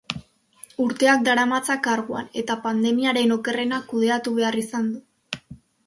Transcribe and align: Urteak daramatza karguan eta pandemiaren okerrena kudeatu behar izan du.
Urteak 0.85 1.21
daramatza 1.27 1.77
karguan 1.89 2.33
eta 2.43 2.57
pandemiaren 2.65 3.37
okerrena 3.39 3.83
kudeatu 3.95 4.39
behar 4.41 4.63
izan 4.67 4.93
du. 4.97 5.51